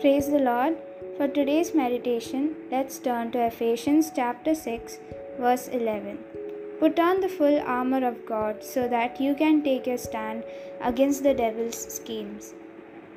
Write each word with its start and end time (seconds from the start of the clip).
Praise 0.00 0.28
the 0.30 0.38
Lord. 0.38 0.78
For 1.18 1.28
today's 1.28 1.74
meditation, 1.74 2.56
let's 2.70 2.98
turn 2.98 3.32
to 3.32 3.46
Ephesians 3.46 4.10
chapter 4.16 4.54
6, 4.54 4.98
verse 5.38 5.68
11. 5.68 6.16
Put 6.78 6.98
on 6.98 7.20
the 7.20 7.28
full 7.28 7.60
armor 7.60 8.06
of 8.08 8.24
God 8.24 8.64
so 8.64 8.88
that 8.88 9.20
you 9.20 9.34
can 9.34 9.62
take 9.62 9.86
your 9.86 9.98
stand 9.98 10.42
against 10.80 11.22
the 11.22 11.34
devil's 11.34 11.76
schemes. 11.92 12.54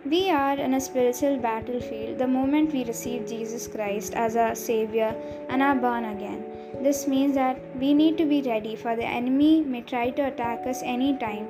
We 0.04 0.30
are 0.30 0.58
in 0.58 0.74
a 0.74 0.82
spiritual 0.82 1.38
battlefield 1.38 2.18
the 2.18 2.28
moment 2.28 2.74
we 2.74 2.84
receive 2.84 3.30
Jesus 3.30 3.66
Christ 3.66 4.14
as 4.14 4.36
our 4.36 4.54
Savior 4.54 5.16
and 5.48 5.62
are 5.62 5.76
born 5.76 6.04
again. 6.04 6.44
This 6.82 7.08
means 7.08 7.34
that 7.36 7.62
we 7.78 7.94
need 7.94 8.18
to 8.18 8.26
be 8.26 8.42
ready 8.42 8.76
for 8.76 8.98
the 8.98 9.06
enemy 9.06 9.62
may 9.62 9.84
try 9.84 10.10
to 10.10 10.28
attack 10.28 10.68
us 10.68 10.82
anytime 10.84 11.48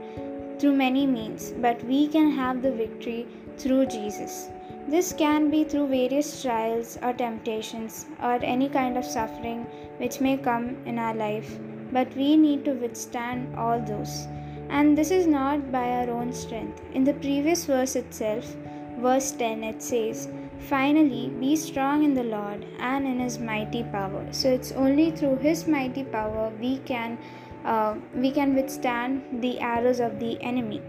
through 0.60 0.74
many 0.74 1.08
means, 1.08 1.54
but 1.54 1.84
we 1.86 2.08
can 2.08 2.30
have 2.30 2.62
the 2.62 2.72
victory 2.72 3.26
through 3.58 3.88
Jesus. 3.88 4.50
This 4.88 5.14
can 5.14 5.50
be 5.50 5.64
through 5.64 5.88
various 5.88 6.42
trials 6.42 6.98
or 7.02 7.14
temptations 7.14 8.06
or 8.22 8.40
any 8.44 8.70
kind 8.70 8.98
of 8.98 9.06
suffering 9.06 9.66
which 9.98 10.20
may 10.20 10.38
come 10.38 10.78
in 10.86 11.00
our 11.00 11.16
life, 11.16 11.58
but 11.92 12.16
we 12.16 12.36
need 12.36 12.66
to 12.66 12.74
withstand 12.74 13.56
all 13.56 13.80
those. 13.80 14.28
And 14.70 14.98
this 14.98 15.12
is 15.12 15.26
not 15.26 15.72
by 15.72 15.90
our 15.90 16.10
own 16.10 16.34
strength. 16.34 16.82
In 16.94 17.04
the 17.04 17.14
previous 17.14 17.66
verse 17.66 17.96
itself, 17.96 18.56
verse 18.98 19.32
10, 19.32 19.64
it 19.64 19.82
says, 19.82 20.28
Finally, 20.60 21.30
be 21.40 21.56
strong 21.56 22.04
in 22.04 22.14
the 22.14 22.24
Lord 22.24 22.66
and 22.80 23.06
in 23.06 23.20
His 23.20 23.40
mighty 23.40 23.84
power. 23.84 24.26
So 24.32 24.50
it's 24.50 24.72
only 24.72 25.12
through 25.12 25.38
His 25.38 25.68
mighty 25.68 26.04
power 26.04 26.52
we 26.60 26.78
can 26.80 27.18
uh, 27.66 27.96
we 28.14 28.30
can 28.32 28.56
withstand 28.56 29.42
the 29.42 29.60
arrows 29.60 30.02
of 30.02 30.20
the 30.20 30.42
enemy. 30.42 30.82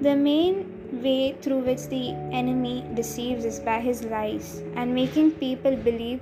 The 0.00 0.16
main 0.16 0.73
way 1.02 1.36
through 1.42 1.60
which 1.60 1.86
the 1.88 2.10
enemy 2.32 2.84
deceives 2.94 3.44
is 3.44 3.60
by 3.60 3.80
his 3.80 4.04
lies 4.04 4.62
and 4.76 4.94
making 4.94 5.32
people 5.32 5.76
believe 5.76 6.20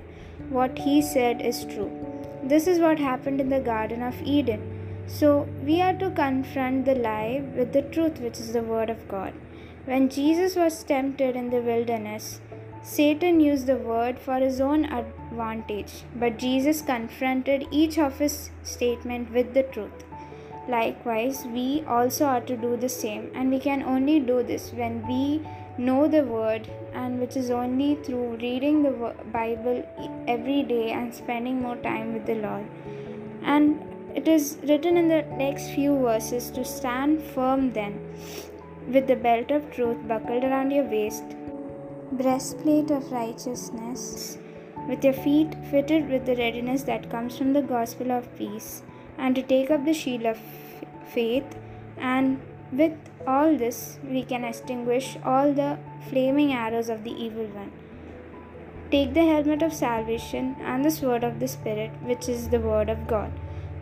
what 0.49 0.77
he 0.77 1.01
said 1.01 1.41
is 1.41 1.65
true. 1.65 1.91
This 2.43 2.67
is 2.67 2.79
what 2.79 2.99
happened 2.99 3.39
in 3.39 3.49
the 3.49 3.59
Garden 3.59 4.03
of 4.03 4.21
Eden. 4.23 4.61
So, 5.07 5.47
we 5.63 5.81
are 5.81 5.93
to 5.93 6.09
confront 6.11 6.85
the 6.85 6.95
lie 6.95 7.43
with 7.55 7.73
the 7.73 7.81
truth, 7.81 8.19
which 8.19 8.39
is 8.39 8.53
the 8.53 8.61
Word 8.61 8.89
of 8.89 9.07
God. 9.07 9.33
When 9.85 10.09
Jesus 10.09 10.55
was 10.55 10.83
tempted 10.83 11.35
in 11.35 11.49
the 11.49 11.61
wilderness, 11.61 12.39
Satan 12.81 13.39
used 13.39 13.65
the 13.67 13.77
Word 13.77 14.19
for 14.19 14.39
his 14.39 14.59
own 14.59 14.85
advantage, 14.85 16.03
but 16.15 16.37
Jesus 16.37 16.81
confronted 16.81 17.67
each 17.71 17.97
of 17.97 18.19
his 18.19 18.49
statement 18.63 19.31
with 19.31 19.53
the 19.53 19.63
truth. 19.63 20.05
Likewise, 20.67 21.45
we 21.53 21.83
also 21.87 22.25
are 22.25 22.41
to 22.41 22.55
do 22.55 22.77
the 22.77 22.87
same, 22.87 23.29
and 23.35 23.51
we 23.51 23.59
can 23.59 23.83
only 23.83 24.19
do 24.19 24.43
this 24.43 24.71
when 24.71 25.05
we 25.05 25.45
know 25.77 26.07
the 26.07 26.23
word, 26.23 26.69
and 26.93 27.19
which 27.19 27.35
is 27.35 27.49
only 27.49 27.95
through 27.95 28.37
reading 28.37 28.81
the 28.81 29.13
Bible 29.33 29.83
every 30.27 30.63
day 30.63 30.91
and 30.91 31.13
spending 31.13 31.61
more 31.61 31.75
time 31.77 32.13
with 32.13 32.25
the 32.25 32.35
Lord. 32.35 32.65
And 33.43 33.83
it 34.15 34.27
is 34.27 34.57
written 34.63 34.95
in 34.95 35.09
the 35.09 35.23
next 35.37 35.71
few 35.71 35.97
verses 35.99 36.49
to 36.51 36.63
stand 36.63 37.21
firm 37.21 37.73
then, 37.73 37.99
with 38.87 39.07
the 39.07 39.17
belt 39.17 39.51
of 39.51 39.69
truth 39.71 40.07
buckled 40.07 40.45
around 40.45 40.71
your 40.71 40.85
waist, 40.85 41.23
breastplate 42.13 42.89
of 42.89 43.11
righteousness, 43.11 44.37
with 44.87 45.03
your 45.03 45.13
feet 45.13 45.55
fitted 45.71 46.09
with 46.09 46.25
the 46.25 46.35
readiness 46.37 46.83
that 46.83 47.09
comes 47.09 47.37
from 47.37 47.51
the 47.51 47.61
gospel 47.61 48.11
of 48.11 48.33
peace 48.37 48.83
and 49.17 49.35
to 49.35 49.41
take 49.41 49.71
up 49.71 49.85
the 49.85 49.93
shield 49.93 50.25
of 50.25 50.39
faith, 51.07 51.55
and 51.97 52.39
with 52.71 52.93
all 53.27 53.55
this 53.57 53.99
we 54.03 54.23
can 54.23 54.43
extinguish 54.43 55.17
all 55.23 55.53
the 55.53 55.77
flaming 56.09 56.53
arrows 56.53 56.89
of 56.89 57.03
the 57.03 57.11
evil 57.11 57.45
one. 57.45 57.71
Take 58.91 59.13
the 59.13 59.25
helmet 59.25 59.61
of 59.63 59.73
salvation 59.73 60.55
and 60.61 60.85
the 60.85 60.91
sword 60.91 61.23
of 61.23 61.39
the 61.39 61.47
Spirit, 61.47 61.91
which 62.03 62.29
is 62.29 62.49
the 62.49 62.59
word 62.59 62.89
of 62.89 63.07
God. 63.07 63.31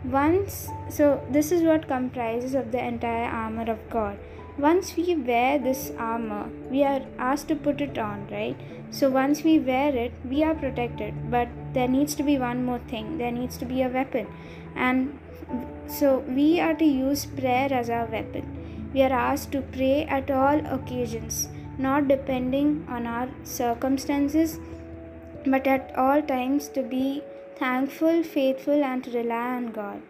Once, 0.04 0.68
so 0.88 1.24
this 1.30 1.52
is 1.52 1.62
what 1.62 1.86
comprises 1.86 2.54
of 2.54 2.72
the 2.72 2.82
entire 2.82 3.28
armor 3.30 3.70
of 3.70 3.78
God. 3.90 4.18
Once 4.58 4.94
we 4.96 5.14
wear 5.14 5.58
this 5.58 5.92
armor, 5.98 6.48
we 6.70 6.84
are 6.84 7.02
asked 7.18 7.48
to 7.48 7.56
put 7.56 7.80
it 7.80 7.96
on, 7.96 8.26
right? 8.30 8.56
So 8.90 9.08
once 9.08 9.42
we 9.42 9.58
wear 9.58 9.96
it, 9.96 10.12
we 10.28 10.44
are 10.44 10.54
protected. 10.54 11.30
But 11.30 11.48
there 11.72 11.88
needs 11.88 12.14
to 12.16 12.22
be 12.22 12.38
one 12.38 12.64
more 12.64 12.80
thing 12.80 13.16
there 13.16 13.32
needs 13.32 13.56
to 13.58 13.64
be 13.64 13.82
a 13.82 13.88
weapon. 13.88 14.26
And 14.76 15.18
so 15.86 16.18
we 16.28 16.60
are 16.60 16.74
to 16.74 16.84
use 16.84 17.24
prayer 17.24 17.72
as 17.72 17.88
our 17.88 18.06
weapon. 18.06 18.90
We 18.92 19.02
are 19.02 19.12
asked 19.12 19.52
to 19.52 19.62
pray 19.62 20.04
at 20.04 20.30
all 20.30 20.64
occasions, 20.66 21.48
not 21.78 22.08
depending 22.08 22.86
on 22.88 23.06
our 23.06 23.28
circumstances, 23.44 24.60
but 25.46 25.66
at 25.66 25.94
all 25.96 26.20
times 26.20 26.68
to 26.68 26.82
be 26.82 27.22
thankful, 27.56 28.22
faithful, 28.22 28.84
and 28.84 29.02
to 29.04 29.10
rely 29.10 29.56
on 29.56 29.72
God. 29.72 30.02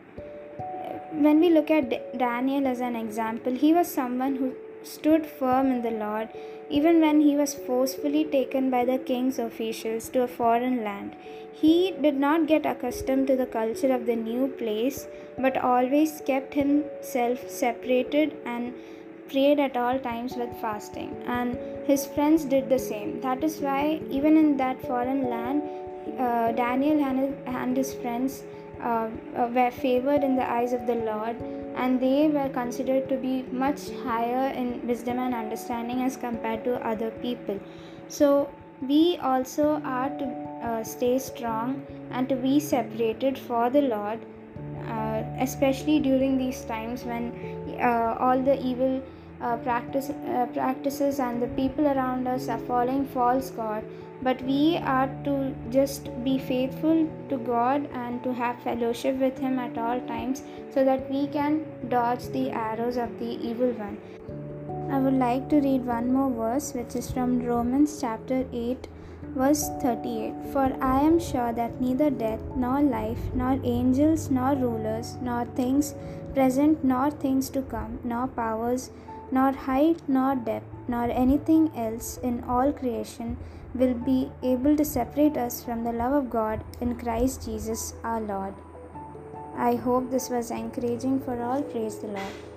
When 1.15 1.41
we 1.41 1.51
look 1.51 1.71
at 1.71 2.19
Daniel 2.19 2.67
as 2.67 2.81
an 2.81 2.97
example, 2.97 3.53
he 3.55 3.73
was 3.73 3.89
someone 3.89 4.37
who 4.37 4.55
stood 4.83 5.27
firm 5.27 5.71
in 5.71 5.83
the 5.83 5.91
Lord 5.91 6.29
even 6.71 7.01
when 7.01 7.21
he 7.21 7.37
was 7.37 7.55
forcefully 7.55 8.25
taken 8.25 8.71
by 8.71 8.85
the 8.85 8.99
king's 8.99 9.39
officials 9.39 10.09
to 10.09 10.23
a 10.23 10.29
foreign 10.29 10.83
land. 10.83 11.15
He 11.53 11.95
did 12.01 12.19
not 12.19 12.47
get 12.47 12.65
accustomed 12.65 13.27
to 13.27 13.37
the 13.37 13.47
culture 13.47 13.93
of 13.93 14.07
the 14.07 14.17
new 14.17 14.49
place, 14.49 15.07
but 15.39 15.59
always 15.59 16.23
kept 16.27 16.55
himself 16.55 17.49
separated 17.49 18.35
and 18.47 18.73
prayed 19.29 19.61
at 19.61 19.77
all 19.77 19.99
times 19.99 20.35
with 20.35 20.51
fasting. 20.61 21.15
And 21.27 21.59
his 21.87 22.07
friends 22.07 22.47
did 22.47 22.71
the 22.71 22.79
same. 22.79 23.21
That 23.21 23.45
is 23.45 23.59
why, 23.61 24.01
even 24.11 24.37
in 24.37 24.57
that 24.57 24.81
foreign 24.81 25.29
land, 25.29 25.63
uh, 26.19 26.53
Daniel 26.53 27.05
and 27.05 27.19
his, 27.19 27.35
and 27.47 27.77
his 27.77 27.95
friends 27.95 28.43
uh, 28.83 29.09
uh, 29.37 29.49
were 29.55 29.71
favored 29.71 30.25
in 30.25 30.37
the 30.37 30.49
eyes 30.51 30.73
of 30.73 30.87
the 30.87 30.95
Lord, 30.95 31.37
and 31.77 32.01
they 32.01 32.29
were 32.29 32.49
considered 32.49 33.09
to 33.09 33.17
be 33.17 33.43
much 33.53 33.91
higher 34.05 34.53
in 34.53 34.87
wisdom 34.87 35.19
and 35.19 35.35
understanding 35.35 36.03
as 36.03 36.17
compared 36.17 36.65
to 36.65 36.85
other 36.87 37.11
people. 37.23 37.61
So, 38.09 38.51
we 38.89 39.17
also 39.23 39.81
are 39.85 40.11
to 40.19 40.25
uh, 40.63 40.85
stay 40.85 41.19
strong 41.19 41.87
and 42.11 42.29
to 42.29 42.35
be 42.35 42.59
separated 42.59 43.39
for 43.39 43.71
the 43.71 43.83
Lord, 43.83 44.21
uh, 44.89 45.23
especially 45.39 46.01
during 46.01 46.37
these 46.37 46.65
times 46.65 47.05
when 47.05 47.33
uh, 47.81 48.17
all 48.19 48.41
the 48.41 48.61
evil 48.61 49.03
uh, 49.43 49.57
practice, 49.59 50.11
uh, 50.11 50.47
practices 50.55 51.19
and 51.19 51.43
the 51.43 51.49
people 51.49 51.87
around 51.87 52.27
us 52.27 52.49
are 52.49 52.59
following 52.59 53.05
false 53.07 53.51
god. 53.51 53.85
But 54.23 54.41
we 54.43 54.77
are 54.77 55.09
to 55.25 55.53
just 55.71 56.09
be 56.23 56.39
faithful 56.39 57.09
to 57.29 57.37
god 57.39 57.89
and 57.93 58.23
to 58.23 58.33
have 58.33 58.63
fellowship 58.63 59.17
with 59.17 59.39
him 59.39 59.59
at 59.59 59.77
all 59.77 60.01
times 60.03 60.43
so 60.73 60.85
that 60.85 61.11
we 61.11 61.27
can 61.27 61.65
dodge 61.89 62.27
the 62.29 62.51
arrows 62.51 62.97
of 62.97 63.19
the 63.19 63.33
evil 63.51 63.73
one. 63.73 63.99
I 64.93 64.99
would 64.99 65.15
like 65.15 65.49
to 65.49 65.61
read 65.61 65.85
one 65.85 66.13
more 66.13 66.31
verse 66.31 66.73
which 66.75 66.95
is 66.95 67.11
from 67.11 67.41
romans 67.45 68.01
chapter 68.01 68.45
8 68.53 68.89
verse 69.37 69.63
38 69.83 70.35
for 70.53 70.65
i 70.89 71.01
am 71.01 71.19
sure 71.19 71.53
that 71.59 71.81
neither 71.81 72.11
death 72.11 72.43
nor 72.65 72.81
life 72.83 73.23
nor 73.43 73.53
angels 73.65 74.29
nor 74.39 74.51
rulers 74.55 75.17
nor 75.29 75.45
things 75.61 75.95
present 76.35 76.85
nor 76.85 77.11
things 77.11 77.49
to 77.49 77.63
come 77.63 77.99
nor 78.05 78.27
powers 78.27 78.91
nor 79.33 79.51
height, 79.53 80.01
nor 80.07 80.37
depth, 80.37 80.67
nor 80.87 81.05
anything 81.11 81.71
else 81.75 82.19
in 82.23 82.45
all 82.45 82.73
creation 82.73 83.37
will 83.75 83.95
be 83.95 84.31
able 84.43 84.77
to 84.77 84.85
separate 84.85 85.37
us 85.37 85.65
from 85.65 85.83
the 85.83 85.93
love 85.93 86.13
of 86.13 86.31
God 86.31 86.63
in 86.81 86.95
Christ 86.99 87.47
Jesus 87.47 87.95
our 88.05 88.21
Lord. 88.21 88.55
I 89.57 89.75
hope 89.75 90.11
this 90.11 90.29
was 90.29 90.51
encouraging 90.51 91.21
for 91.21 91.43
all. 91.43 91.63
Praise 91.63 91.99
the 91.99 92.09
Lord. 92.09 92.52